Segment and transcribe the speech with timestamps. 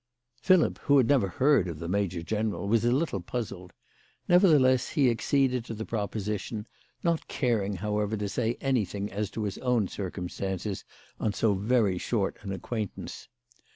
[0.41, 3.71] Philip, who had never heard of the major general, was a little puzzled;
[4.27, 6.65] nevertheless, he acceded to the pro position,
[7.03, 10.85] not caring, however, to say anything as to his own circumstances
[11.19, 13.29] on so very short an acquaintance.